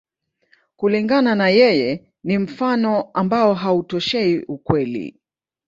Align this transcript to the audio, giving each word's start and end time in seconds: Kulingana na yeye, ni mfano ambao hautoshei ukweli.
Kulingana 0.75 1.35
na 1.35 1.49
yeye, 1.49 2.11
ni 2.23 2.37
mfano 2.37 3.01
ambao 3.13 3.53
hautoshei 3.53 4.39
ukweli. 4.43 5.19